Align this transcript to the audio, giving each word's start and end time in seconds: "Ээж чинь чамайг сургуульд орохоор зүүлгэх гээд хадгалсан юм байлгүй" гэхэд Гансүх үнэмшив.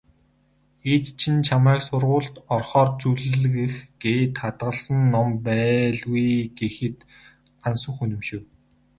"Ээж 0.91 1.05
чинь 1.19 1.41
чамайг 1.47 1.81
сургуульд 1.87 2.35
орохоор 2.53 2.89
зүүлгэх 2.99 3.75
гээд 4.01 4.33
хадгалсан 4.41 4.99
юм 5.21 5.29
байлгүй" 5.45 6.29
гэхэд 6.59 6.97
Гансүх 7.61 7.97
үнэмшив. 8.03 8.41